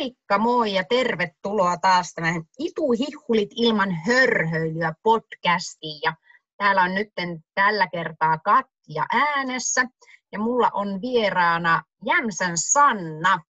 [0.00, 6.00] Moikka moi ja tervetuloa taas tämän Ituhihhulit ilman hörhöilyä podcastiin.
[6.04, 6.14] Ja
[6.56, 7.08] täällä on nyt
[7.54, 9.84] tällä kertaa Katja äänessä
[10.32, 13.42] ja mulla on vieraana Jämsän Sanna,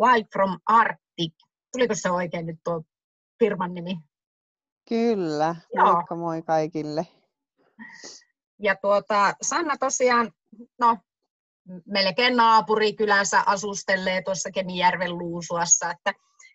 [0.00, 1.34] Wild from Arctic.
[1.72, 2.82] Tuliko se oikein nyt tuo
[3.38, 3.98] firman nimi?
[4.88, 5.92] Kyllä, Joo.
[5.92, 7.06] moikka moi kaikille.
[8.58, 10.32] Ja tuota, Sanna tosiaan,
[10.78, 10.98] no
[11.86, 16.14] melkein naapurikylässä asustelee tuossa Kemijärven Luusuassa, että,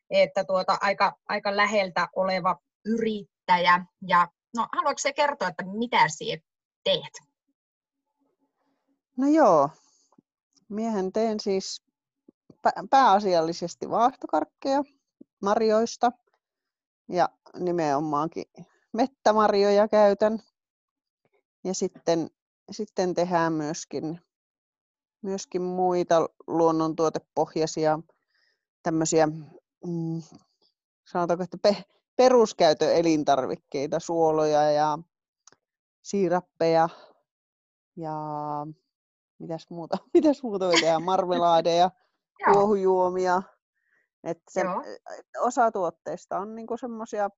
[0.10, 3.86] että tuota, aika, aika läheltä oleva yrittäjä.
[4.08, 6.42] Ja no, haluatko se kertoa, että mitä sinä
[6.84, 7.32] teet?
[9.18, 9.70] No joo,
[10.70, 11.82] miehen teen siis
[12.90, 14.84] pääasiallisesti vaahtokarkkeja
[15.42, 16.12] marjoista
[17.10, 18.46] ja nimenomaankin
[18.94, 20.40] mettämarjoja käytän.
[21.64, 22.30] Ja sitten,
[22.72, 24.22] sitten tehdään myöskin
[25.22, 28.00] myöskin muita luonnontuotepohjaisia
[28.84, 29.28] tämmöisiä,
[29.86, 30.22] mm,
[31.08, 31.84] sanotaanko, että pe-
[32.16, 35.00] peruskäytön elintarvikkeita, suoloja ja
[36.02, 36.90] siirappeja
[37.96, 38.16] ja
[39.40, 41.92] mitäs muuta, mitäs muuta me tehdään, marmelaadeja,
[42.54, 43.42] kuohujuomia.
[44.24, 44.62] Et se,
[45.40, 47.30] osa tuotteista on niinku semmoisia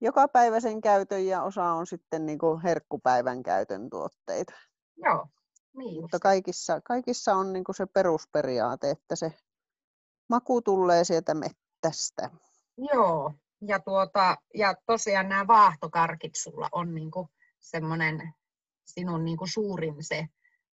[0.00, 4.52] jokapäiväisen käytön ja osa on sitten niinku herkkupäivän käytön tuotteita.
[4.96, 5.26] Joo,
[5.76, 9.32] niin Mutta kaikissa, kaikissa on niin se perusperiaate, että se
[10.28, 12.30] maku tulee sieltä mettästä.
[12.92, 13.34] Joo,
[13.66, 17.10] ja, tuota, ja tosiaan nämä vaahtokarkit sulla on niin
[17.60, 18.34] semmoinen
[18.86, 20.26] sinun niin suurin se,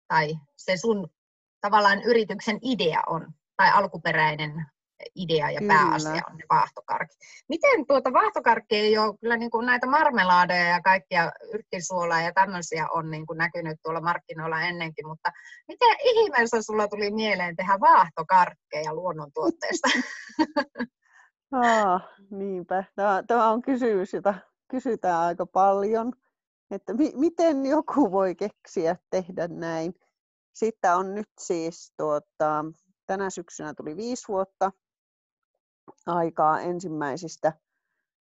[0.08, 1.08] tai se sun
[1.60, 4.66] tavallaan yrityksen idea on, tai alkuperäinen
[5.14, 5.74] idea ja kyllä.
[5.74, 7.18] pääasia on ne vaahtokarkit.
[7.48, 12.88] Miten tuota vaahtokarkkia ei ole, kyllä niin kuin näitä marmelaadeja ja kaikkia yrttisuolaa ja tämmöisiä
[12.88, 15.30] on niin kuin näkynyt tuolla markkinoilla ennenkin, mutta
[15.68, 19.88] miten ihmeessä sulla tuli mieleen tehdä vaahtokarkkeja luonnontuotteista?
[21.52, 22.84] Ah, niinpä.
[22.96, 24.34] Tämä, tämä on kysymys, jota
[24.68, 26.12] kysytään aika paljon,
[26.70, 29.94] että mi- miten joku voi keksiä tehdä näin.
[30.52, 32.64] Sitten on nyt siis tuota,
[33.06, 34.72] tänä syksynä tuli viisi vuotta
[36.06, 37.52] aikaa ensimmäisistä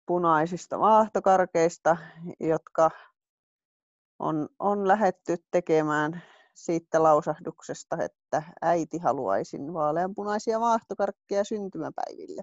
[0.06, 1.97] punaisista vaahtokarkeista,
[2.41, 2.91] jotka
[4.19, 6.22] on, on lähetty tekemään
[6.55, 12.43] siitä lausahduksesta, että äiti haluaisin vaaleanpunaisia vaahtokarkkeja syntymäpäiville.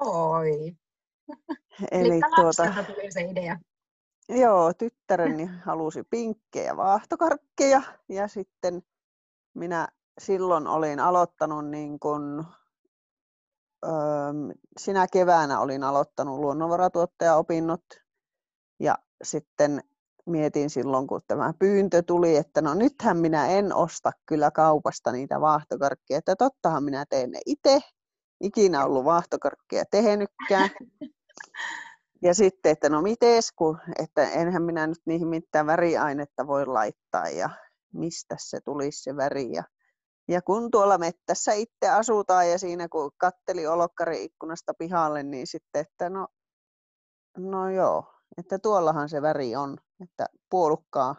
[0.00, 0.76] Oi.
[1.90, 3.58] Eli tuota, tuli se idea.
[4.28, 8.82] Joo, tyttäreni halusi pinkkejä vaahtokarkkeja ja sitten
[9.54, 12.46] minä silloin olin aloittanut niin kun
[14.78, 17.84] sinä keväänä olin aloittanut luonnonvaratuottajaopinnot
[18.80, 19.80] ja sitten
[20.26, 25.40] mietin silloin, kun tämä pyyntö tuli, että no nythän minä en osta kyllä kaupasta niitä
[25.40, 27.80] vaahtokarkkeja, että tottahan minä teen ne itse,
[28.40, 30.70] ikinä ollut vaahtokarkkeja tehnytkään.
[32.22, 37.28] Ja sitten, että no mites, kun, että enhän minä nyt niihin mitään väriainetta voi laittaa
[37.28, 37.50] ja
[37.92, 39.52] mistä se tulisi se väri.
[39.52, 39.62] Ja
[40.28, 45.80] ja kun tuolla mettässä itse asutaan ja siinä kun katteli olokkari ikkunasta pihalle, niin sitten,
[45.82, 46.28] että no,
[47.38, 51.16] no joo, että tuollahan se väri on, että puolukkaa,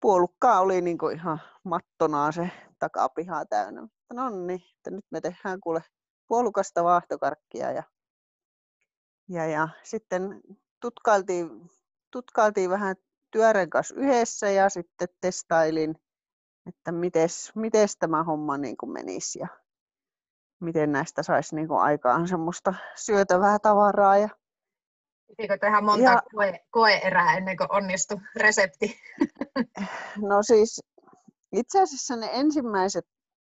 [0.00, 3.88] puolukkaa oli niin kuin ihan mattonaa se takapiha täynnä.
[4.12, 5.84] No niin, että nyt me tehdään kuule
[6.28, 7.82] puolukasta vaahtokarkkia ja,
[9.28, 10.40] ja, ja sitten
[10.80, 11.70] tutkailtiin,
[12.10, 12.96] tutkailtiin vähän
[13.30, 15.94] työren kanssa yhdessä ja sitten testailin
[16.66, 19.48] että mites, mites tämä homma niin kuin menisi ja
[20.60, 24.18] miten näistä saisi niin kuin aikaan semmoista syötävää tavaraa.
[24.18, 24.28] Ja,
[25.28, 28.96] Pitikö tehdä monta ja, koe, koe-erää ennen kuin onnistui resepti?
[30.28, 30.80] No siis
[31.52, 33.06] itse asiassa ne ensimmäiset,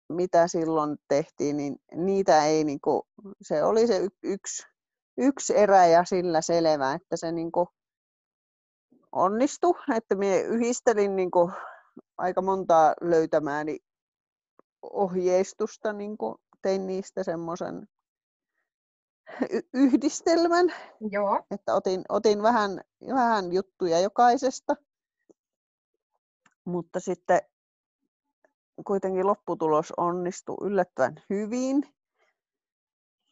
[0.10, 3.02] mitä silloin tehtiin, niin niitä ei, niin kuin,
[3.42, 4.64] se oli se yksi,
[5.18, 7.68] yksi erä ja sillä selvä, että se niin kuin
[9.12, 11.52] onnistui, että minä yhdistelin niin kuin
[12.18, 13.80] aika montaa löytämääni
[14.82, 16.18] ohjeistusta, niin
[16.62, 17.88] tein niistä semmoisen
[19.74, 20.74] yhdistelmän.
[21.12, 21.44] Joo.
[21.52, 22.82] Että otin, otin vähän,
[23.14, 24.76] vähän juttuja jokaisesta.
[26.66, 27.42] Mutta sitten
[28.86, 31.96] kuitenkin lopputulos onnistui yllättävän hyvin.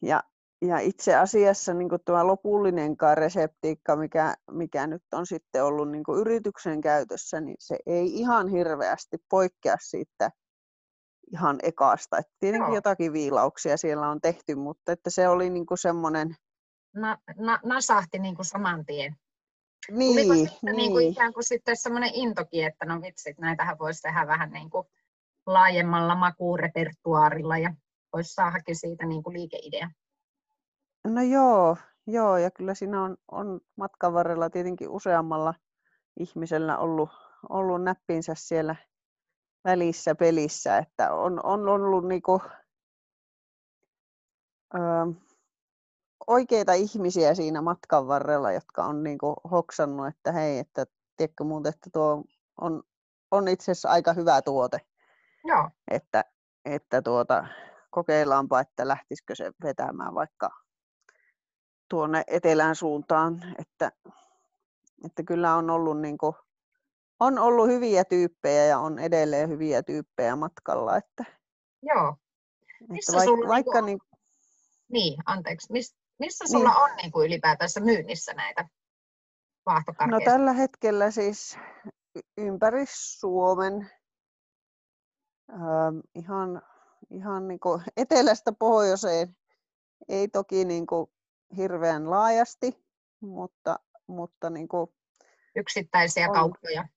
[0.01, 0.23] Ja
[0.67, 6.81] ja itse asiassa niin tämä lopullinenkaan reseptiikka, mikä, mikä nyt on sitten ollut niin yrityksen
[6.81, 10.31] käytössä, niin se ei ihan hirveästi poikkea siitä
[11.33, 12.17] ihan ekasta.
[12.17, 12.75] Et tietenkin Joo.
[12.75, 16.35] jotakin viilauksia siellä on tehty, mutta että se oli niin semmoinen...
[16.95, 19.15] Na, na, nasahti niin kuin saman tien.
[19.91, 20.75] Niin, Oliko sitten niin.
[20.75, 24.69] Niin kuin ikään kuin sitten semmoinen intoki, että no vitsit, näitähän voisi tehdä vähän niin
[24.69, 24.87] kuin
[25.45, 27.73] laajemmalla makuurepertuaarilla ja
[28.13, 29.89] voisi saadakin siitä niin kuin liikeidea?
[31.07, 31.77] No joo,
[32.07, 35.53] joo, ja kyllä siinä on, on matkan varrella tietenkin useammalla
[36.19, 37.09] ihmisellä ollut,
[37.49, 38.75] ollut näppinsä siellä
[39.63, 42.41] välissä pelissä, että on, on ollut niinku,
[44.75, 44.79] ö,
[46.27, 50.85] oikeita ihmisiä siinä matkan varrella, jotka on niinku hoksannut, että hei, että
[51.17, 52.23] tiedätkö muuten, että tuo
[52.61, 52.83] on,
[53.31, 54.81] on itse asiassa aika hyvä tuote.
[55.43, 55.69] Joo.
[55.91, 56.25] Että,
[56.65, 57.47] että tuota,
[57.91, 60.49] kokeillaanpa, että lähtisikö se vetämään vaikka
[61.93, 63.91] tuonne etelän suuntaan, että,
[65.05, 66.33] että kyllä on ollut, niin kuin,
[67.19, 70.97] on ollut hyviä tyyppejä ja on edelleen hyviä tyyppejä matkalla.
[70.97, 71.25] Että,
[71.81, 72.15] Joo.
[72.89, 74.21] Missä että vaikka, vaikka niin, niin,
[74.91, 75.71] niin, anteeksi.
[75.71, 76.81] Mis, missä sulla niin.
[76.81, 78.69] on niin kuin ylipäätänsä myynnissä näitä
[80.07, 81.57] No tällä hetkellä siis
[82.37, 83.91] ympäri Suomen
[85.51, 86.61] ähm, ihan,
[87.09, 89.35] ihan niin kuin etelästä pohjoiseen.
[90.07, 91.09] Ei toki niin kuin
[91.57, 92.85] hirveän laajasti,
[93.19, 94.89] mutta, mutta niin kuin
[95.55, 96.87] yksittäisiä kauppoja.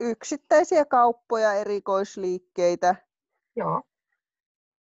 [0.00, 2.94] Yksittäisiä kauppoja, erikoisliikkeitä.
[3.56, 3.82] Joo.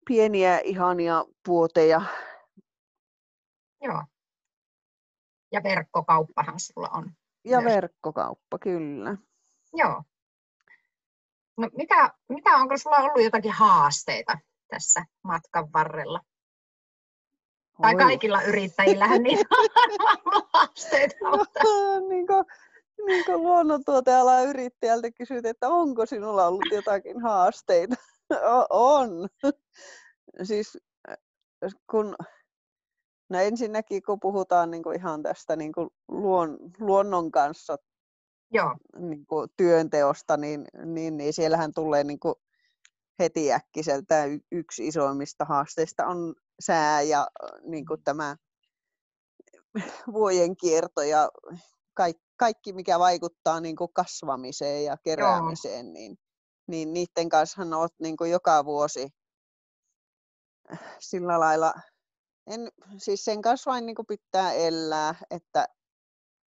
[0.06, 2.00] Pieniä ihania puoteja.
[3.82, 4.04] Joo.
[5.52, 7.12] Ja verkkokauppahan sulla on.
[7.44, 7.74] Ja myös.
[7.74, 9.16] verkkokauppa, kyllä.
[9.74, 10.02] Joo.
[11.56, 14.38] No mitä, mitä onko sulla ollut jotakin haasteita
[14.68, 16.20] tässä matkan varrella?
[17.82, 19.68] Tai kaikilla yrittäjillähän niin on
[20.52, 21.16] haasteita.
[21.38, 21.60] Mutta...
[22.08, 22.44] niin kuin,
[23.06, 27.96] niin kuin luonnontuotealan yrittäjältä kysyt, että onko sinulla ollut jotakin haasteita?
[28.70, 29.28] on.
[30.42, 30.78] siis
[31.90, 32.16] kun
[33.32, 37.76] No ensinnäkin, kun puhutaan niin kuin ihan tästä niin kuin luon, luonnon kanssa
[38.52, 38.76] Joo.
[38.98, 42.34] Niin kuin työnteosta, niin, niin, niin siellähän tulee niin kuin
[43.18, 47.28] heti äkkiseltä yksi isoimmista haasteista on sää ja
[47.62, 48.36] niin kuin tämä
[50.12, 51.30] vuojen kierto ja
[51.94, 56.18] kaikki, kaikki mikä vaikuttaa niin kuin kasvamiseen ja keräämiseen, niin,
[56.66, 59.08] niin niiden kanssa olet niin kuin joka vuosi
[60.98, 61.74] sillä lailla
[62.46, 62.68] en,
[62.98, 65.68] siis sen kanssa vain niin pitää elää, että,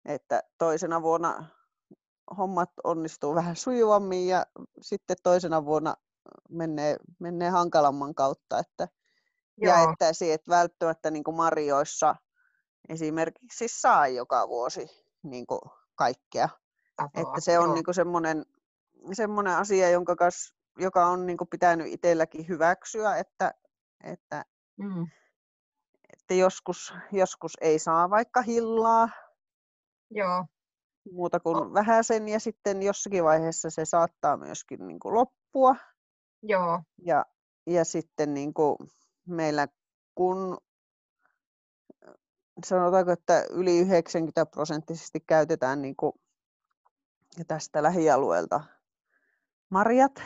[0.06, 1.46] että toisena vuonna
[2.38, 4.46] hommat onnistuu vähän sujuvammin ja
[4.82, 5.96] sitten toisena vuonna
[6.50, 8.60] menee, menee hankalamman kautta.
[8.60, 8.88] Että,
[9.62, 9.76] ja
[10.34, 12.16] että välttämättä niin kuin marjoissa
[12.90, 14.88] esimerkiksi saa joka vuosi
[15.24, 15.62] niin kuin
[15.96, 16.50] kaikkea.
[16.96, 18.46] Tapoa, että se on niin semmoinen,
[19.14, 23.54] semmoinen asia, jonka kas, joka on niin kuin pitänyt itselläkin hyväksyä, että,
[24.04, 24.46] että
[24.78, 25.08] mm
[26.26, 29.10] että joskus, joskus ei saa vaikka hillaa.
[30.12, 30.46] Joo.
[31.12, 31.74] Muuta kuin oh.
[31.74, 35.76] vähän sen ja sitten jossakin vaiheessa se saattaa myöskin niin kuin loppua.
[36.48, 36.82] Joo.
[37.06, 37.26] Ja,
[37.68, 38.78] ja sitten niin kuin
[39.28, 39.68] meillä
[40.16, 40.58] kun
[42.66, 46.14] sanotaanko, että yli 90 prosenttisesti käytetään niin kuin
[47.48, 48.64] tästä lähialueelta
[49.70, 50.24] marjat.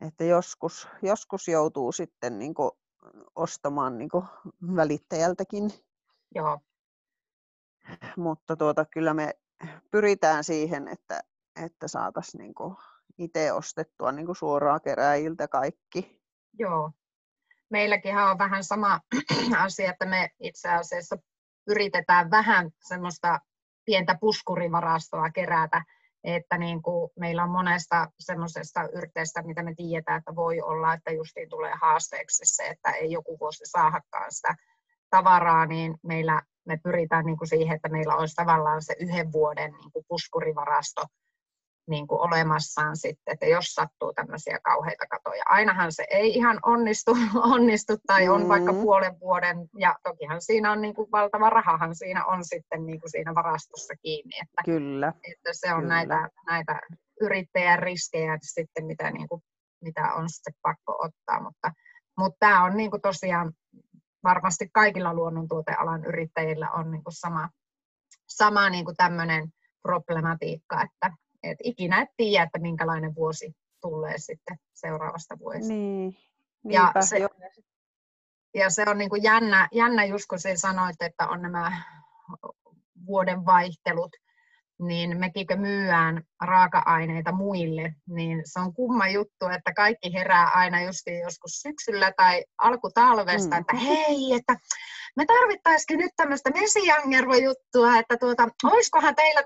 [0.00, 2.70] Että joskus, joskus joutuu sitten niin kuin
[3.36, 4.24] ostamaan niin kuin
[4.76, 5.70] välittäjältäkin.
[6.34, 6.60] Joo.
[8.16, 9.34] Mutta tuota, kyllä me
[9.90, 11.20] pyritään siihen, että,
[11.56, 12.54] että saataisiin niin
[13.18, 16.22] itse ostettua niin kuin suoraan keräjiltä kaikki.
[16.58, 16.90] Joo.
[17.70, 19.00] Meilläkin on vähän sama
[19.58, 21.16] asia, että me itse asiassa
[21.66, 23.40] yritetään vähän semmoista
[23.84, 25.82] pientä puskurivarastoa kerätä
[26.24, 31.10] että niin kuin meillä on monesta semmoisesta yrteestä, mitä me tiedetään, että voi olla, että
[31.10, 34.54] justiin tulee haasteeksi se, että ei joku vuosi saadakaan sitä
[35.10, 39.72] tavaraa, niin meillä me pyritään niin kuin siihen, että meillä olisi tavallaan se yhden vuoden
[39.72, 41.02] niin kuin puskurivarasto
[41.88, 45.42] niin kuin olemassaan sitten, että jos sattuu tämmöisiä kauheita katoja.
[45.46, 47.16] Ainahan se ei ihan onnistu,
[47.54, 48.48] onnistu tai on mm.
[48.48, 53.00] vaikka puolen vuoden, ja tokihan siinä on niin kuin valtava rahahan siinä on sitten niin
[53.00, 54.34] kuin siinä varastossa kiinni.
[54.42, 55.08] Että, Kyllä.
[55.08, 55.94] Että se on Kyllä.
[55.94, 56.80] näitä, näitä
[57.20, 59.42] yrittäjän riskejä sitten, mitä, niin kuin,
[59.82, 61.72] mitä on sitten pakko ottaa, mutta,
[62.18, 63.52] mutta tämä on niin kuin tosiaan
[64.24, 67.48] varmasti kaikilla luonnontuotealan yrittäjillä on niin kuin sama,
[68.28, 69.48] sama niin kuin tämmöinen
[69.82, 75.72] problematiikka, että, et ikinä et tiedä, että minkälainen vuosi tulee sitten seuraavasta vuodesta.
[75.72, 76.16] Niin,
[76.68, 77.18] ja, se,
[78.54, 81.82] ja se on niin kuin jännä, jännä, just kun sanoit, että on nämä
[83.06, 84.16] vuoden vaihtelut,
[84.82, 91.00] niin mekin myyään raaka-aineita muille, niin se on kumma juttu, että kaikki herää aina just
[91.24, 93.60] joskus syksyllä tai alkutalvesta, mm.
[93.60, 94.56] että hei, että
[95.16, 99.42] me tarvittaisikin nyt tämmöistä mesiangervo-juttua, että tuota, olisikohan teillä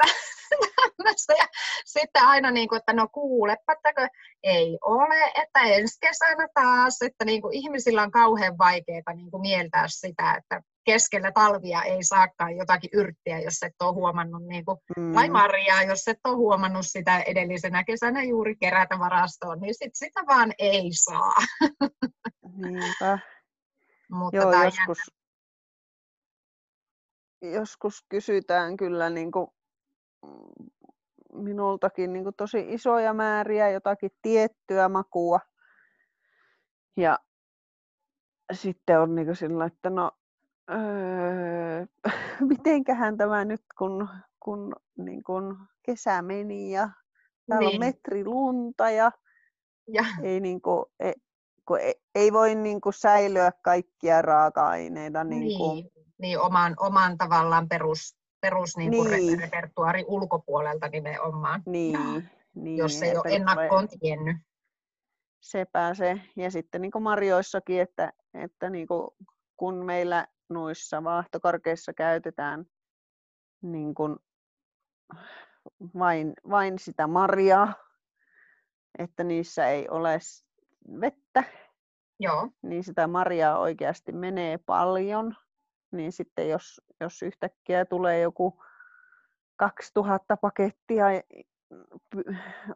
[0.97, 1.33] kannassa.
[1.43, 1.47] Ja
[1.85, 4.09] sitten aina, niin kuin, että no kuulepättäkö,
[4.43, 9.41] ei ole, että ensi kesänä taas, että niin kuin, ihmisillä on kauhean vaikeaa niin kuin,
[9.41, 14.79] mieltää sitä, että keskellä talvia ei saakaan jotakin yrttiä, jos et ole huomannut, niin kuin,
[14.97, 15.15] mm.
[15.15, 20.21] tai marjaa, jos et ole huomannut sitä edellisenä kesänä juuri kerätä varastoon, niin sit sitä
[20.26, 21.35] vaan ei saa.
[22.62, 23.19] Niinpä.
[24.11, 24.99] Mutta Joo, joskus,
[27.43, 29.47] joskus kysytään kyllä niin kuin
[31.37, 35.40] minultakin niin kuin tosi isoja määriä jotakin tiettyä makua.
[36.97, 37.19] Ja
[38.52, 40.11] sitten on niin kuin sillä, että no
[40.71, 41.87] öö,
[42.49, 44.09] mitenköhän tämä nyt, kun,
[44.40, 46.90] kun niin kuin kesä meni ja
[47.49, 47.76] täällä niin.
[47.76, 49.12] on metri lunta ja,
[49.88, 50.05] ja.
[50.23, 51.14] Ei, niin kuin, ei,
[51.69, 55.25] kun ei, ei voi niin kuin säilyä kaikkia raaka-aineita.
[55.25, 55.90] Niin, niin, kuin...
[56.19, 58.16] niin oman, oman tavallaan perus,
[58.47, 59.38] perus niin kuin niin.
[59.38, 61.62] repertuaari ulkopuolelta nimenomaan.
[61.67, 61.99] Niin,
[62.55, 63.99] niin, jos ei ole ennakkoon tulee...
[64.00, 64.37] tiennyt.
[65.43, 66.21] Sepä se.
[66.37, 69.09] Ja sitten niin kuin marjoissakin, että, että niin kuin,
[69.57, 72.65] kun meillä noissa vaahtokarkeissa käytetään
[73.62, 74.17] niin kuin
[75.99, 77.75] vain, vain sitä marjaa,
[78.99, 80.19] että niissä ei ole
[81.00, 81.45] vettä,
[82.21, 82.49] Joo.
[82.62, 85.37] niin sitä marjaa oikeasti menee paljon.
[85.93, 88.62] Niin sitten jos, jos yhtäkkiä tulee joku
[89.57, 91.07] 2000 pakettia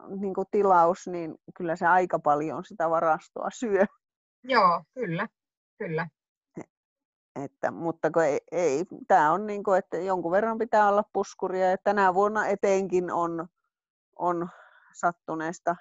[0.09, 3.85] niin kuin tilaus, niin kyllä se aika paljon sitä varastoa syö.
[4.43, 5.27] Joo, kyllä,
[5.77, 6.07] kyllä.
[7.35, 11.69] Että, mutta kun ei, ei tämä on niin kuin, että jonkun verran pitää olla puskuria
[11.69, 13.47] ja tänä vuonna etenkin on,
[14.15, 14.49] on
[14.93, 15.75] sattuneesta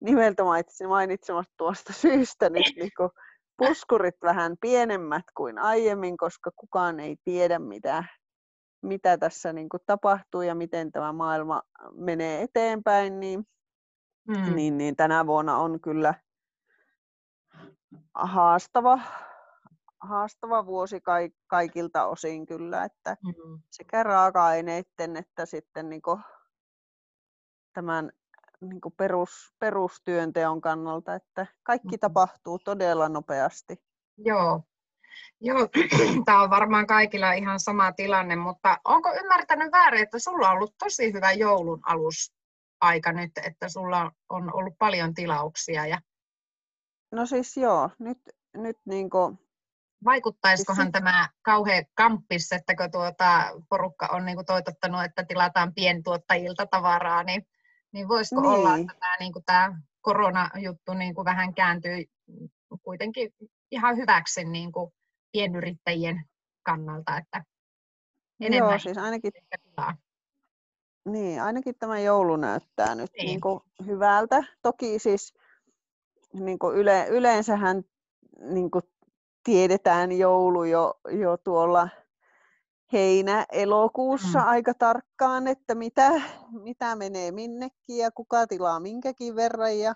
[0.00, 0.42] nimeltä
[0.88, 3.10] mainitsemasta tuosta syystä nyt niin kuin
[3.56, 8.04] puskurit vähän pienemmät kuin aiemmin, koska kukaan ei tiedä mitä,
[8.82, 13.46] mitä tässä niin kuin tapahtuu ja miten tämä maailma menee eteenpäin, niin,
[14.28, 14.54] mm.
[14.54, 16.14] niin, niin tänä vuonna on kyllä
[18.14, 18.98] haastava,
[20.00, 21.00] haastava vuosi
[21.46, 23.62] kaikilta osin kyllä, että mm.
[23.70, 26.02] sekä raaka-aineiden että sitten niin
[27.72, 28.10] tämän
[28.68, 32.00] niin perus, perustyönteon kannalta, että kaikki mm.
[32.00, 33.76] tapahtuu todella nopeasti.
[34.18, 34.62] Joo,
[35.40, 35.68] Joo,
[36.24, 40.74] tämä on varmaan kaikilla ihan sama tilanne, mutta onko ymmärtänyt väärin, että sulla on ollut
[40.78, 45.86] tosi hyvä joulun alusaika nyt, että sulla on ollut paljon tilauksia?
[45.86, 46.00] Ja...
[47.12, 48.18] No siis joo, nyt,
[48.56, 49.38] nyt niin kuin...
[50.04, 50.92] Vaikuttaisikohan siis...
[50.92, 57.22] tämä kauhean kamppis, että kun tuota porukka on niin kuin toitottanut, että tilataan pientuottajilta tavaraa,
[57.22, 57.46] niin
[57.94, 58.50] niin voisiko niin.
[58.50, 62.04] olla, että tämä, niin kuin tämä koronajuttu niin kuin vähän kääntyy
[62.82, 63.34] kuitenkin
[63.70, 64.92] ihan hyväksi niin kuin
[65.32, 66.24] pienyrittäjien
[66.62, 67.44] kannalta, että
[68.40, 69.32] enemmän Joo, siis ainakin,
[71.08, 73.26] niin, ainakin tämä joulu näyttää nyt niin.
[73.26, 74.42] Niin kuin hyvältä.
[74.62, 75.34] Toki siis
[76.32, 77.82] niin kuin yle, yleensähän
[78.40, 78.84] niin kuin
[79.44, 81.88] tiedetään joulu jo, jo tuolla
[82.92, 84.48] heinä-elokuussa mm.
[84.48, 86.22] aika tarkkaan, että mitä,
[86.62, 89.94] mitä menee minnekin ja kuka tilaa minkäkin verran ja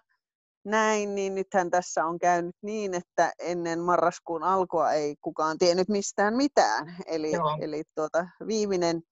[0.64, 6.36] näin, niin nythän tässä on käynyt niin, että ennen marraskuun alkua ei kukaan tiennyt mistään
[6.36, 6.96] mitään.
[7.06, 9.02] Eli, eli tuota, viimeinen,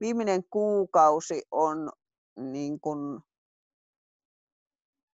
[0.00, 1.92] viimeinen kuukausi on
[2.36, 3.20] niin kuin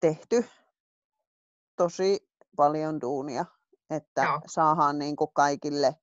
[0.01, 0.45] tehty
[1.77, 3.45] tosi paljon duunia,
[3.91, 4.41] että Joo.
[4.47, 5.95] saadaan niin kuin kaikille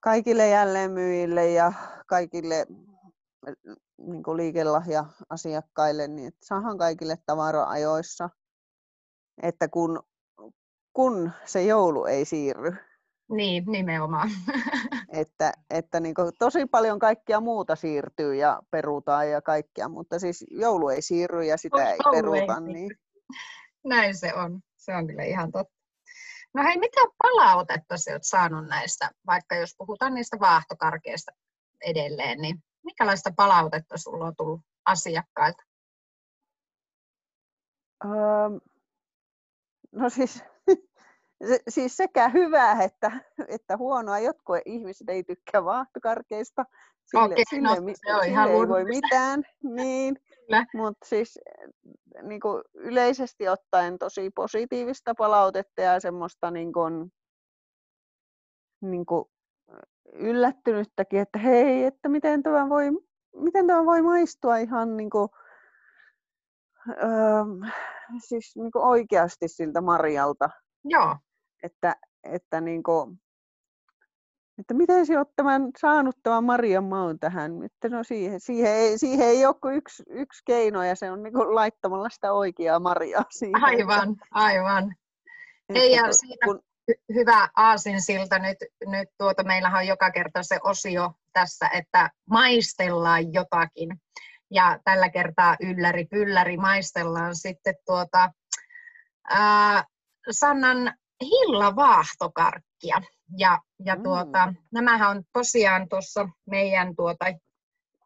[0.00, 1.72] kaikille jälleenmyyjille ja
[2.06, 2.66] kaikille
[3.98, 8.30] niin liikelahja-asiakkaille, niin että saadaan kaikille tavara ajoissa,
[9.42, 10.02] että kun,
[10.92, 12.76] kun se joulu ei siirry.
[13.30, 14.30] Niin, nimenomaan.
[15.12, 20.44] Että, että niin kuin tosi paljon kaikkia muuta siirtyy ja perutaan ja kaikkea, mutta siis
[20.50, 22.54] joulu ei siirry ja sitä ei peruta.
[22.66, 22.90] Ei niin...
[23.84, 24.60] Näin se on.
[24.76, 25.79] Se on kyllä ihan totta.
[26.54, 31.32] No hei, mitä palautetta sä oot saanut näistä, vaikka jos puhutaan niistä vaahtokarkeista
[31.84, 35.62] edelleen, niin minkälaista palautetta sulla on tullut asiakkailta?
[38.04, 38.10] Öö,
[39.92, 40.44] no siis,
[41.48, 43.12] se, siis sekä hyvää että,
[43.48, 44.18] että huonoa.
[44.18, 46.64] Jotkut ihmiset ei tykkää vaahtokarkeista.
[47.04, 49.42] Sille, okay, sille, no, se on sille ei voi mitään.
[49.62, 50.16] Niin.
[50.74, 51.38] Mutta siis
[52.22, 57.12] niin kuin yleisesti ottaen tosi positiivista palautetta ja semmoista niin kuin,
[58.82, 59.24] niin kuin
[60.12, 62.84] yllättynyttäkin, että hei, että miten tämä voi,
[63.36, 65.28] miten tämä voi maistua ihan niin kuin,
[66.88, 67.68] öö,
[68.18, 70.50] siis niin kuin oikeasti siltä Marjalta.
[70.84, 71.16] Joo.
[71.62, 73.20] Että, että niin kuin,
[74.60, 77.62] että miten sinä olet tämän, saanut tämän Marian maun tähän.
[77.64, 81.22] Että no siihen, siihen, ei, siihen ei ole kuin yksi, yksi keino ja se on
[81.22, 83.64] niin laittamalla sitä oikeaa Mariaa siihen.
[83.64, 84.94] Aivan, aivan.
[85.74, 86.60] Ei, ja siitä kun...
[87.14, 93.88] hyvä aasinsilta nyt, nyt tuota, meillähän on joka kerta se osio tässä, että maistellaan jotakin.
[94.50, 98.30] Ja tällä kertaa ylläri pylläri maistellaan sitten tuota,
[99.30, 99.84] ää,
[100.30, 100.94] Sannan
[102.82, 103.00] hillavaahtokarkkia.
[103.36, 104.02] Ja, ja mm.
[104.02, 107.24] tuota, nämähän on tosiaan tuossa meidän tuota,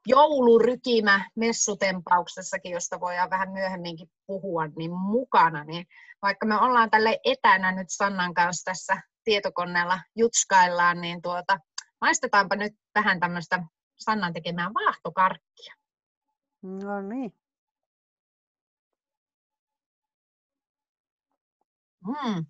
[0.06, 5.64] joulurykimä messutempauksessakin, josta voidaan vähän myöhemminkin puhua, niin mukana.
[5.64, 5.86] Niin
[6.22, 11.58] vaikka me ollaan tälle etänä nyt Sannan kanssa tässä tietokoneella jutskaillaan, niin tuota,
[12.00, 13.62] maistetaanpa nyt vähän tämmöistä
[13.96, 15.74] Sannan tekemää vaahtokarkkia.
[16.62, 17.34] No niin.
[22.06, 22.46] Mm.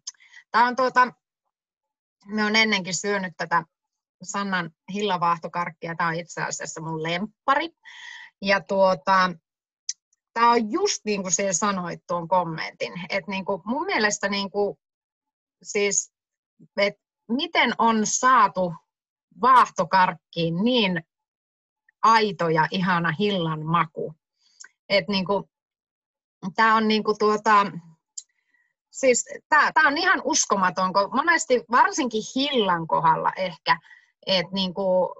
[0.50, 1.12] Tämä on tuota,
[2.26, 3.64] me on ennenkin syönyt tätä
[4.22, 5.94] Sannan hillavaahtokarkkia.
[5.94, 7.68] Tämä on itse asiassa mun lemppari.
[8.42, 9.30] Ja tuota,
[10.32, 12.92] tämä on just niin kuin se sanoit tuon kommentin.
[13.08, 14.76] Että niin kuin mun mielestä niin kuin,
[15.62, 16.12] siis,
[16.76, 18.74] että miten on saatu
[19.40, 21.02] vaahtokarkkiin niin
[22.02, 24.14] aito ja ihana hillan maku.
[24.88, 25.44] Et niin kuin,
[26.54, 27.66] tämä on niin kuin tuota,
[28.94, 33.78] siis tämä on ihan uskomaton, kun monesti varsinkin hillan kohdalla ehkä,
[34.26, 35.14] että niinku,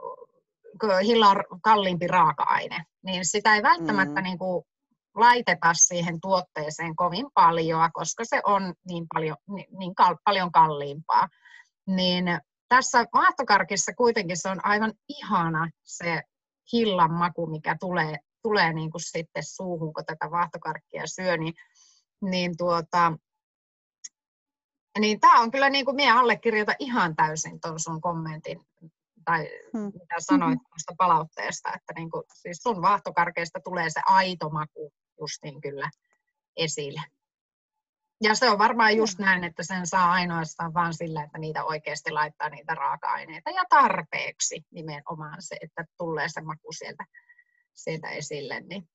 [1.02, 4.24] hilla on kalliimpi raaka-aine, niin sitä ei välttämättä mm.
[4.24, 4.66] niinku
[5.14, 11.28] laiteta siihen tuotteeseen kovin paljon, koska se on niin paljon, niin, niin kal, paljon kalliimpaa.
[11.86, 12.24] Niin
[12.68, 16.22] tässä vaahtokarkissa kuitenkin se on aivan ihana se
[16.72, 21.54] hillan maku, mikä tulee, tulee niin kuin sitten suuhun, kun tätä vaahtokarkkia syö, niin,
[22.30, 23.12] niin tuota,
[24.98, 28.60] niin tämä on kyllä niin kuin minä allekirjoitan ihan täysin tuon sun kommentin
[29.24, 29.84] tai hmm.
[29.84, 30.68] mitä sanoit mm-hmm.
[30.68, 35.90] tuosta palautteesta, että niin kuin, siis sun vaahtokarkeista tulee se aito maku justiin kyllä
[36.56, 37.02] esille.
[38.22, 42.10] Ja se on varmaan just näin, että sen saa ainoastaan vaan sillä, että niitä oikeasti
[42.10, 47.04] laittaa niitä raaka-aineita ja tarpeeksi nimenomaan se, että tulee se maku sieltä,
[47.74, 48.60] sieltä esille.
[48.60, 48.88] Niin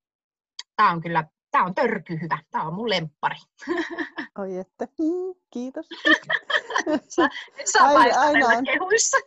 [0.75, 2.37] tämä on kyllä Tämä on törky hyvä.
[2.51, 3.35] Tämä on mun lemppari.
[4.39, 5.85] Oi että, mm, kiitos.
[7.15, 7.29] Sä,
[7.65, 8.63] saa aina, aina on.
[8.63, 9.17] kehuissa.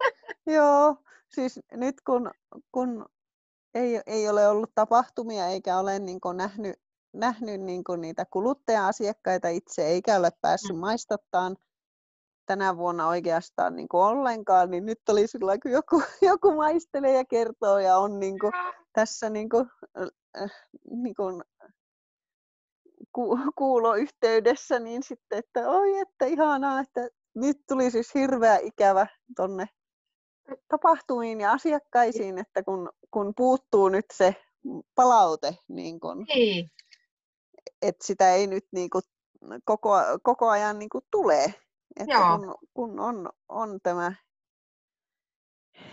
[0.56, 0.96] Joo,
[1.28, 2.30] siis nyt kun,
[2.72, 3.06] kun
[3.74, 6.76] ei, ei ole ollut tapahtumia eikä ole niin kuin nähnyt,
[7.12, 10.80] nähnyt niin kuin niitä kuluttaja-asiakkaita itse eikä ole päässyt mm.
[10.80, 11.56] maistattaan
[12.46, 17.24] tänä vuonna oikeastaan niin kuin ollenkaan, niin nyt oli sillä kun joku, joku maistelee ja
[17.24, 18.52] kertoo ja on niin kuin,
[18.92, 19.70] tässä niin kuin,
[20.40, 20.50] äh,
[20.90, 21.42] niin kuin
[23.12, 29.66] ku, kuuloyhteydessä, niin sitten, että oi, että ihanaa, että nyt tuli siis hirveä ikävä tonne
[30.68, 34.36] tapahtumiin ja asiakkaisiin, että kun, kun puuttuu nyt se
[34.94, 36.70] palaute, niin kun, niin.
[37.82, 39.02] että sitä ei nyt niin kun,
[39.64, 39.90] koko,
[40.22, 41.44] koko ajan niin kun, tule.
[42.00, 42.38] Että Joo.
[42.38, 44.12] kun, kun on, on tämä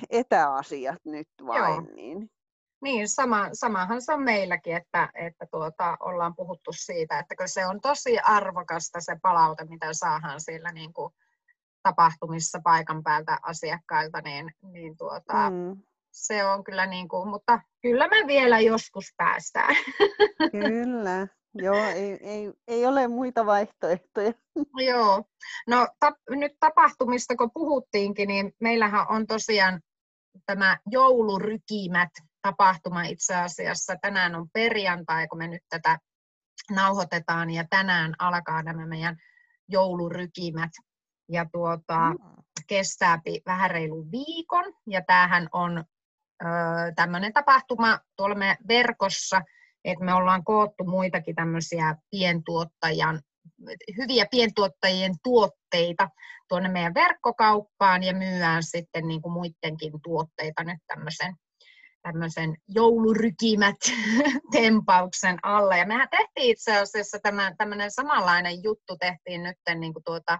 [0.10, 1.96] etäasiat nyt vain, Joo.
[1.96, 2.32] niin
[2.82, 7.82] niin, sama, samahan se on meilläkin, että, että tuota, ollaan puhuttu siitä, että se on
[7.82, 11.14] tosi arvokasta se palaute, mitä saadaan siellä niin kuin
[11.84, 15.82] tapahtumissa paikan päältä asiakkailta, niin, niin tuota, mm.
[16.12, 19.76] se on kyllä niin kuin, mutta kyllä me vielä joskus päästään.
[20.52, 24.34] Kyllä, joo, ei, ei, ei ole muita vaihtoehtoja.
[24.78, 25.24] Joo,
[25.68, 29.82] no ta, nyt tapahtumista kun puhuttiinkin, niin meillähän on tosiaan
[30.46, 32.10] tämä joulurykimät
[32.42, 33.96] tapahtuma itse asiassa.
[34.02, 35.98] Tänään on perjantai, kun me nyt tätä
[36.72, 39.18] nauhoitetaan, ja tänään alkaa nämä meidän
[39.70, 40.72] joulurykimät.
[41.32, 42.44] Ja tuota, mm.
[42.68, 45.84] kestää vähän reilu viikon, ja tämähän on
[46.96, 49.42] tämmöinen tapahtuma tuolla meidän verkossa,
[49.86, 53.22] että me ollaan koottu muitakin tämmöisiä pientuottajan,
[53.98, 56.10] hyviä pientuottajien tuotteita
[56.48, 61.36] tuonne meidän verkkokauppaan ja myyään sitten niin kuin muidenkin tuotteita nyt tämmöisen
[62.02, 63.76] tämmöisen joulurykimät
[64.52, 65.78] tempauksen alla.
[65.78, 70.40] Ja mehän tehtiin itse asiassa tämä, tämmöinen samanlainen juttu tehtiin nyt niin kuin tuota,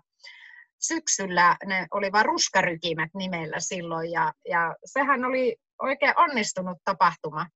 [0.82, 7.48] syksyllä, ne oli vain ruskarykimät nimellä silloin, ja, ja sehän oli oikein onnistunut tapahtuma.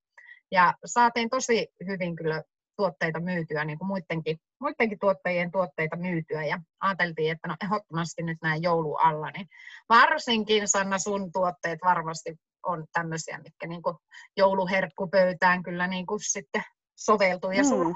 [0.52, 2.44] Ja saatiin tosi hyvin kyllä
[2.76, 8.38] tuotteita myytyä, niin kuin muidenkin, muidenkin tuottajien tuotteita myytyä, ja ajateltiin, että no ehdottomasti nyt
[8.42, 9.48] näin joulu alla, niin
[9.90, 13.98] varsinkin Sanna sun tuotteet varmasti on tämmöisiä, mitkä niin kuin
[14.38, 16.64] jouluherkkupöytään kyllä niin kuin sitten
[16.96, 17.52] soveltuu.
[17.52, 17.96] Ja sulla mm.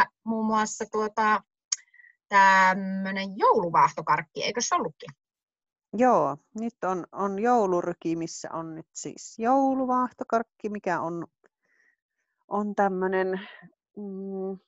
[0.00, 1.42] on muun muassa tuota,
[2.28, 5.10] tämmöinen jouluvahtokarkki, eikö se ollutkin?
[5.96, 11.26] Joo, nyt on, on jouluryki, missä on nyt siis jouluvaahtokarkki, mikä on,
[12.48, 13.40] on tämmöinen,
[13.96, 14.58] mm,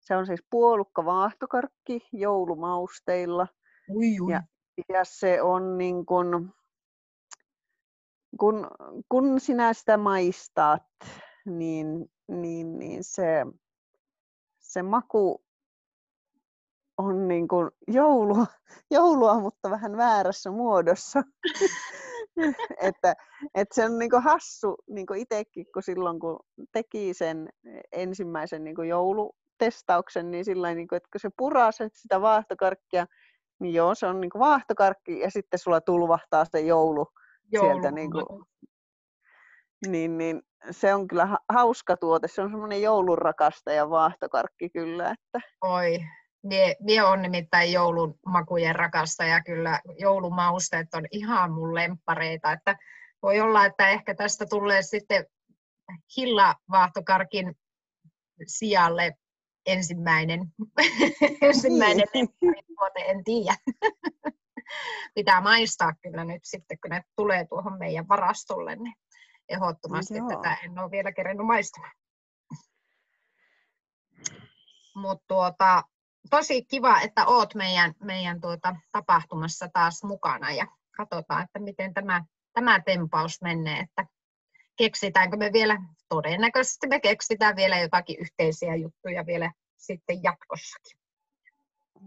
[0.00, 3.46] se on siis puolukka vaahtokarkki joulumausteilla.
[3.90, 4.32] Ui, ui.
[4.32, 4.42] Ja,
[4.88, 6.54] ja se on niin kun,
[8.40, 8.66] kun,
[9.08, 10.82] kun sinä sitä maistaat,
[11.46, 13.46] niin, niin, niin se,
[14.58, 15.44] se maku
[16.98, 18.46] on niin kuin joulua,
[18.90, 21.22] joulua, mutta vähän väärässä muodossa.
[22.80, 23.14] että,
[23.54, 26.40] että se on niin kuin hassu niin kuin itsekin, kun silloin kun
[26.72, 27.48] teki sen
[27.92, 33.06] ensimmäisen niin kuin joulutestauksen, niin sillä niin kuin, että kun se puraset sitä vaahtokarkkia,
[33.60, 37.06] niin joo, se on niin kuin vaahtokarkki ja sitten sulla tulvahtaa se joulu.
[37.60, 37.90] Sieltä.
[37.90, 38.26] Niin, kuin,
[39.86, 42.28] niin, niin se on kyllä hauska tuote.
[42.28, 45.10] Se on semmoinen joulurakastaja vaahtokarkki kyllä.
[45.10, 45.48] Että...
[45.60, 45.98] Oi,
[46.42, 52.76] Mie, mie on nimittäin joulun makujen rakastaja, kyllä joulumausteet on ihan mun lemppareita, että
[53.22, 55.26] voi olla, että ehkä tästä tulee sitten
[56.16, 57.54] hilla-vaahtokarkin
[58.46, 59.12] sijalle
[59.66, 60.40] ensimmäinen,
[61.42, 62.28] ensimmäinen niin.
[62.76, 63.54] tuote, en tiedä.
[65.14, 68.94] Pitää maistaa kyllä nyt sitten, kun ne tulee tuohon meidän varastolle, niin
[69.48, 70.28] ehdottomasti Joo.
[70.28, 71.92] tätä en ole vielä kerennyt maistamaan.
[74.94, 75.82] Mutta tuota,
[76.30, 82.24] tosi kiva, että oot meidän, meidän tuota, tapahtumassa taas mukana ja katsotaan, että miten tämä,
[82.52, 84.06] tämä tempaus menee, että
[84.76, 91.01] keksitäänkö me vielä, todennäköisesti me keksitään vielä jotakin yhteisiä juttuja vielä sitten jatkossakin.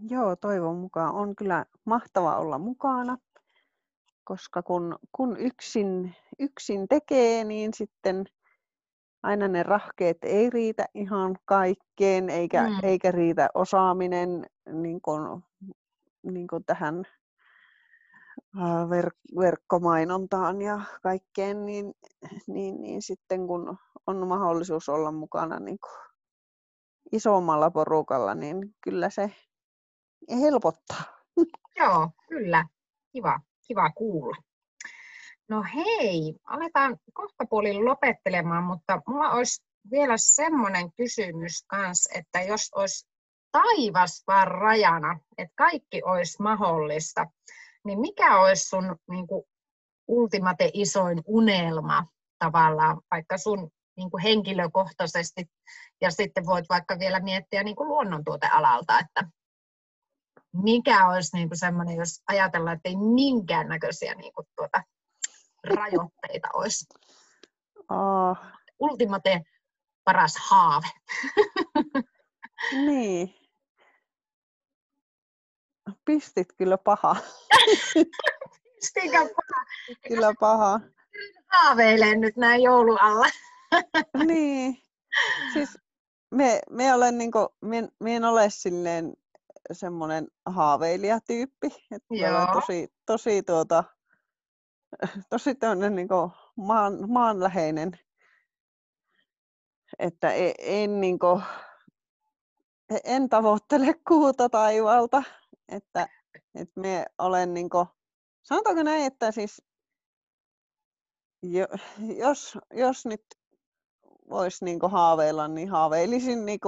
[0.02, 3.18] Joo, toivon mukaan on kyllä mahtava olla mukana,
[4.24, 8.24] koska kun, kun yksin, yksin tekee, niin sitten
[9.22, 12.76] aina ne rahkeet ei riitä ihan kaikkeen, eikä, mm.
[12.82, 15.42] eikä riitä osaaminen niin kuin,
[16.22, 17.04] niin kuin tähän
[18.90, 21.94] ver- verkkomainontaan ja kaikkeen, niin,
[22.46, 26.06] niin, niin sitten kun on mahdollisuus olla mukana niin kuin
[27.12, 29.30] isommalla porukalla, niin kyllä se
[30.30, 31.04] helpottaa.
[31.76, 32.64] Joo, kyllä.
[33.12, 34.36] Kiva, kiva kuulla.
[35.48, 42.68] No hei, aletaan kohta puolin lopettelemaan, mutta mulla olisi vielä semmoinen kysymys kans, että jos
[42.74, 43.06] olisi
[43.52, 47.26] taivas vaan rajana, että kaikki olisi mahdollista,
[47.84, 49.44] niin mikä olisi sun niin kuin,
[50.08, 52.06] ultimate isoin unelma
[52.38, 55.46] tavallaan, vaikka sun niin kuin henkilökohtaisesti,
[56.00, 59.24] ja sitten voit vaikka vielä miettiä niin kuin luonnontuotealalta, että
[60.62, 64.82] mikä olisi niin kuin semmoinen, jos ajatellaan, että ei minkäännäköisiä niin kuin tuota,
[65.64, 66.86] rajoitteita olisi?
[67.90, 68.36] Oh.
[68.78, 69.42] Ultimate
[70.04, 70.88] paras haave.
[72.86, 73.34] niin.
[76.04, 77.16] Pistit kyllä paha.
[78.74, 79.64] Pistinkö paha?
[80.08, 80.80] Kyllä paha.
[81.46, 83.26] Haaveilen nyt näin joulualla.
[84.26, 84.82] niin.
[85.52, 85.78] Siis
[86.30, 89.14] me, me olen niinku, me, me en ole silleen
[89.72, 91.66] semmoinen haaveilijatyyppi.
[91.90, 93.84] Että olen tosi, tosi tuota,
[95.30, 96.08] tosi tämmöinen niin
[96.56, 97.98] maan, maanläheinen,
[99.98, 101.42] että en, en, niin kuin,
[103.04, 105.22] en tavoittele kuuta taivalta,
[105.68, 106.08] että,
[106.54, 107.86] että me olen niin kuin,
[108.42, 109.62] sanotaanko näin, että siis
[111.42, 111.66] jo,
[112.16, 113.24] jos, jos nyt
[114.30, 116.60] voisi niin haaveilla, niin haaveilisin niin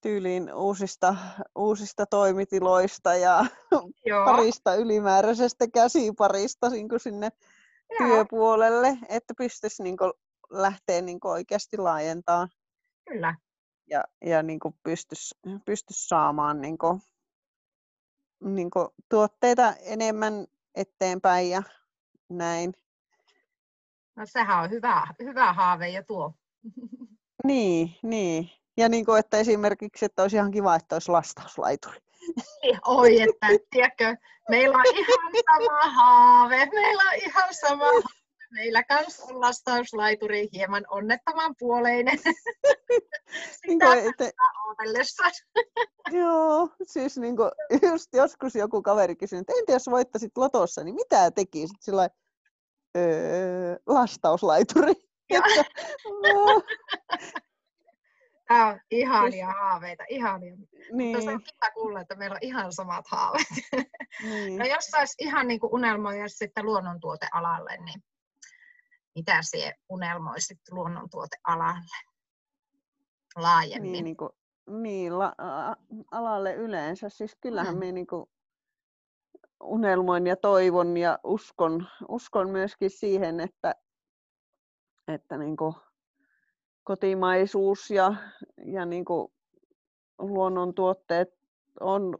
[0.00, 1.16] tyyliin uusista,
[1.56, 3.44] uusista toimitiloista ja
[4.06, 4.24] Joo.
[4.24, 7.28] parista ylimääräisestä käsiparista niin sinne
[7.90, 8.08] Joo.
[8.08, 9.96] työpuolelle, että pystyisi niin
[10.50, 12.48] lähteä niin oikeasti laajentamaan.
[13.08, 13.34] Kyllä.
[13.90, 15.34] Ja, ja niin pystyisi,
[15.64, 17.00] pystyisi saamaan niin kuin,
[18.40, 21.62] niin kuin tuotteita enemmän eteenpäin ja
[22.28, 22.72] näin.
[24.16, 26.32] No sehän on hyvä, hyvä haave jo tuo.
[27.44, 28.50] Niin, niin.
[28.78, 31.98] Ja niin kuin, että esimerkiksi, että olisi ihan kiva, että olisi lastauslaituri.
[32.62, 34.16] Niin, oi, että tiedätkö,
[34.48, 38.02] meillä on ihan sama haave, meillä on ihan sama haave.
[38.50, 42.18] Meillä kanssa on lastauslaituri hieman onnettoman puoleinen.
[43.66, 44.30] niin kuin, että...
[46.20, 47.50] Joo, siis niin kuin,
[47.90, 51.76] just joskus joku kaveri kysyi, että entä jos voittaisit lotossa, niin mitä tekisit?
[51.80, 52.08] Sillä
[52.96, 54.92] öö, lastauslaituri.
[58.48, 59.58] Tämä on ihania siis...
[59.58, 60.56] haaveita, ihania.
[60.92, 61.16] Niin.
[61.16, 63.46] Mutta se on kiva kuulla, että meillä on ihan samat haaveet.
[64.22, 64.58] Niin.
[64.58, 68.02] No jos saisi ihan niin kuin unelmoja sitten luonnontuotealalle, niin
[69.14, 71.86] mitä se unelmoisit luonnontuotealalle
[73.36, 73.92] laajemmin?
[73.92, 74.30] Niin, niin, kuin,
[74.82, 75.34] niin la,
[76.10, 77.08] alalle yleensä.
[77.08, 77.78] Siis kyllähän hmm.
[77.78, 78.26] me niin kuin,
[79.62, 83.74] unelmoin ja toivon ja uskon, uskon myöskin siihen, että,
[85.08, 85.74] että niin kuin
[86.88, 88.14] kotimaisuus ja,
[88.64, 89.32] ja niin kuin
[90.18, 91.28] luonnontuotteet
[91.80, 92.18] on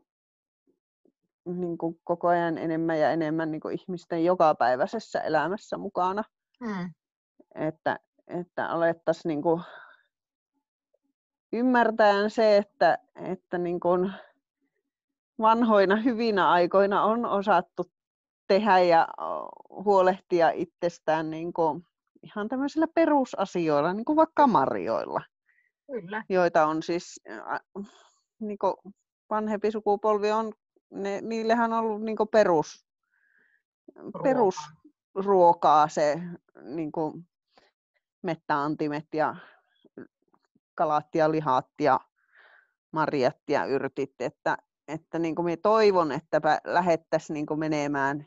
[1.45, 6.25] niin kuin koko ajan enemmän ja enemmän niin kuin ihmisten jokapäiväisessä elämässä mukana.
[6.61, 6.91] Mm.
[7.55, 9.63] Että, että alettaisiin niin kuin
[11.53, 14.13] ymmärtäen se, että, että niin kuin
[15.41, 17.83] vanhoina hyvinä aikoina on osattu
[18.47, 19.09] tehdä ja
[19.85, 21.85] huolehtia itsestään niin kuin
[22.23, 25.21] ihan tämmöisillä perusasioilla, niin kuin vaikka marjoilla.
[25.93, 26.25] Kyllä.
[26.29, 27.21] Joita on siis,
[28.41, 28.75] niin kuin
[29.31, 30.53] vanhempi sukupolvi on,
[30.91, 32.87] ne, niillehän on ollut niin kuin perus,
[33.97, 34.19] Ruoka.
[34.23, 36.23] perusruokaa se
[36.63, 37.29] niin kuin
[38.23, 39.37] mettäantimet ja
[40.75, 42.01] kalat ja lihat ja
[42.93, 48.27] marjat ja yrtit, että, että niin kuin minä toivon, että lähettäisiin niin menemään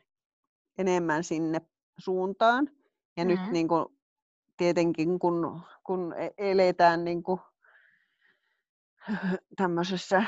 [0.77, 1.61] enemmän sinne
[1.97, 2.69] suuntaan.
[3.17, 3.41] Ja mm-hmm.
[3.41, 3.85] nyt niin kuin,
[4.57, 7.39] tietenkin kun, kun e-, eletään niin kuin,
[9.57, 10.23] tämmöisessä,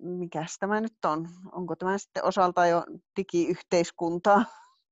[0.00, 2.84] mikä tämä nyt on, onko tämä sitten osalta jo
[3.16, 4.44] digiyhteiskuntaa?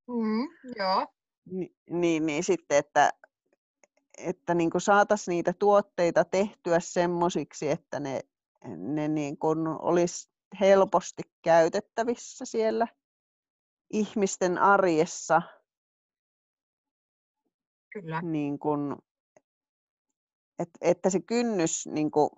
[0.09, 1.07] Mm, joo.
[1.51, 3.13] Ni, niin, niin sitten, että,
[4.19, 8.21] että niin saataisiin niitä tuotteita tehtyä semmoisiksi, että ne,
[8.77, 12.87] ne niin kuin olisi helposti käytettävissä siellä
[13.91, 15.43] ihmisten arjessa.
[18.01, 18.23] Kyllä.
[18.23, 18.97] Niin kuin,
[20.59, 22.31] että, että se kynnys niin kuin,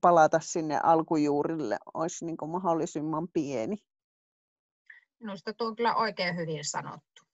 [0.00, 3.76] palata sinne alkujuurille olisi niin kuin mahdollisimman pieni.
[5.20, 7.26] Minusta tuo on kyllä oikein hyvin sanottu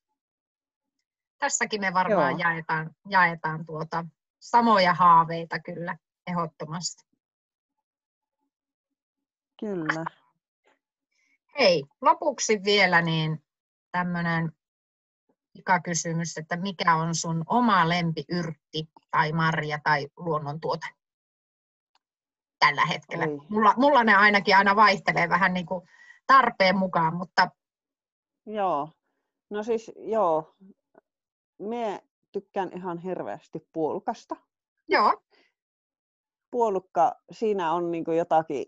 [1.42, 2.38] tässäkin me varmaan Joo.
[2.38, 4.04] jaetaan, jaetaan tuota
[4.40, 7.02] samoja haaveita kyllä ehdottomasti.
[9.60, 10.04] Kyllä.
[11.58, 13.44] Hei, lopuksi vielä niin
[13.92, 14.52] tämmöinen
[15.84, 20.86] kysymys, että mikä on sun oma lempiyrtti tai marja tai luonnontuote
[22.58, 23.26] tällä hetkellä?
[23.48, 25.88] Mulla, mulla ne ainakin aina vaihtelee vähän niin kuin
[26.26, 27.50] tarpeen mukaan, mutta...
[28.46, 28.88] Joo,
[29.50, 30.54] no siis joo,
[31.58, 34.36] me tykkään ihan hirveästi puolukasta.
[34.88, 35.22] Joo.
[36.50, 38.66] Puolukka, siinä on niin jotakin,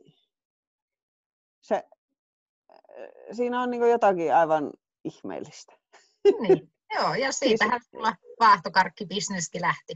[1.60, 1.84] se,
[3.32, 4.72] siinä on niin jotakin aivan
[5.04, 5.72] ihmeellistä.
[6.40, 9.94] Niin, joo, ja siitähän siis, sulla vaahtokarkkibisneskin lähti.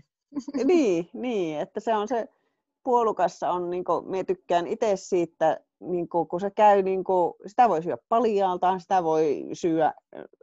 [0.64, 2.28] Niin, niin, että se on se,
[2.84, 7.34] puolukassa on, niin kuin, minä tykkään itse siitä, niin kuin, kun se käy, niin kuin,
[7.46, 9.94] sitä voi syödä paljaaltaan, sitä voi syödä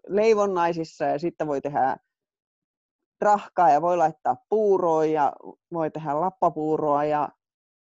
[0.08, 1.98] leivonnaisissa ja sitten voi tehdä
[3.22, 5.34] rahkaa ja voi laittaa puuroa ja
[5.74, 7.06] voi tehdä lappapuuroa.
[7.06, 7.30] Ja,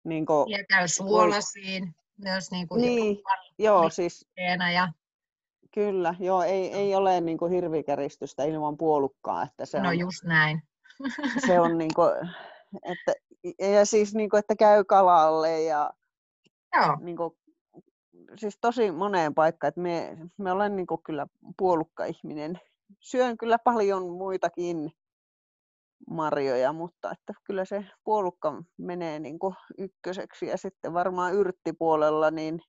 [0.05, 1.93] niin kuin, ja käy suolasiin voi...
[2.19, 3.23] myös niin kuin niin,
[3.59, 4.29] joo, siis,
[4.75, 4.93] ja...
[5.75, 9.43] Kyllä, joo, ei, ei ole niin kuin hirvikeristystä ilman puolukkaa.
[9.43, 10.63] Että se no on, just näin.
[11.47, 12.13] Se on niin kuin,
[12.83, 13.13] että,
[13.59, 15.91] ja siis niin kuin, että käy kalalle ja
[16.77, 16.97] joo.
[17.01, 17.31] Niin kuin,
[18.37, 21.27] siis tosi moneen paikkaan, että me, me olen niin kuin kyllä
[21.59, 22.61] puolukka-ihminen.
[23.01, 24.91] Syön kyllä paljon muitakin
[26.11, 32.61] marjoja, mutta että kyllä se puolukka menee niin kuin ykköseksi ja sitten varmaan yrttipuolella niin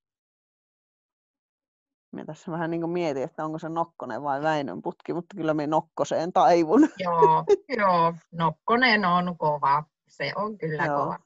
[2.13, 5.54] Minä tässä vähän niin kuin mietin, että onko se Nokkonen vai Väinön putki, mutta kyllä
[5.54, 6.89] me Nokkoseen taivun.
[6.99, 7.43] Joo,
[7.80, 9.84] joo, Nokkonen on kova.
[10.08, 11.04] Se on kyllä joo.
[11.04, 11.19] kova.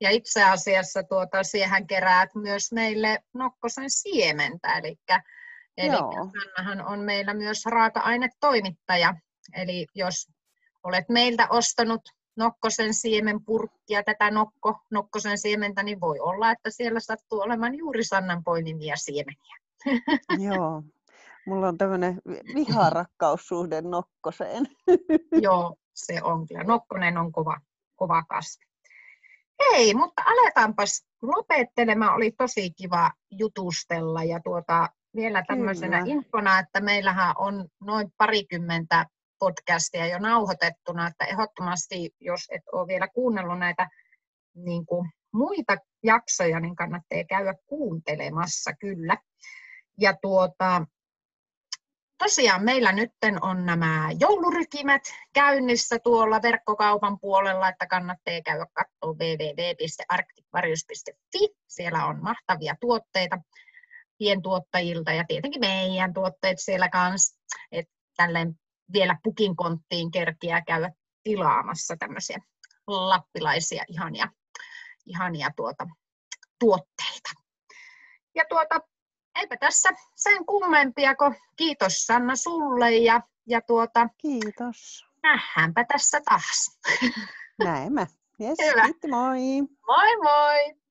[0.00, 4.96] Ja itse asiassa tuota, siihen keräät myös meille Nokkosen siementä, eli,
[5.76, 9.14] eli Sannahan on meillä myös raaka-ainetoimittaja.
[9.56, 10.28] Eli jos
[10.82, 12.02] olet meiltä ostanut
[12.36, 18.44] nokkosen siemenpurkkia, tätä nokko, nokkosen siementä, niin voi olla, että siellä sattuu olemaan juuri Sannan
[18.44, 19.65] poimimia siemeniä.
[20.48, 20.82] Joo,
[21.46, 22.22] mulla on tämmöinen
[22.54, 24.66] viharakkaussuhde nokkoseen.
[25.46, 26.64] Joo, se on kyllä.
[26.64, 27.60] Nokkonen on kova,
[27.96, 28.66] kova kasvi.
[29.60, 32.14] Hei, mutta aletaanpas lopettelemaan.
[32.14, 36.14] Oli tosi kiva jutustella ja tuota, vielä tämmöisenä Kyllä.
[36.14, 39.06] infona, että meillähän on noin parikymmentä
[39.38, 43.88] podcastia jo nauhoitettuna, että ehdottomasti, jos et ole vielä kuunnellut näitä
[44.54, 49.16] niin kuin muita jaksoja, niin kannattaa käydä kuuntelemassa kyllä.
[49.98, 50.86] Ja tuota,
[52.18, 61.48] tosiaan meillä nyt on nämä joulurykimät käynnissä tuolla verkkokaupan puolella, että kannattaa käydä katsoa www.arcticvarius.fi.
[61.66, 63.38] Siellä on mahtavia tuotteita
[64.18, 67.40] pientuottajilta ja tietenkin meidän tuotteet siellä kanssa.
[67.72, 68.54] Et tälleen
[68.92, 70.90] vielä pukin konttiin kerkiä käydä
[71.22, 72.38] tilaamassa tämmöisiä
[72.86, 74.28] lappilaisia ihania,
[75.06, 75.86] ihania tuota,
[76.60, 77.30] tuotteita.
[78.34, 78.80] Ja tuota,
[79.36, 85.06] eipä tässä sen kummempia, kun kiitos Sanna sulle ja, ja tuota, Kiitos.
[85.22, 86.78] nähdäänpä tässä taas.
[87.64, 88.06] Näemme.
[88.40, 88.82] Yes, Hyvä.
[88.84, 89.38] kiitti moi.
[89.86, 90.85] Moi moi!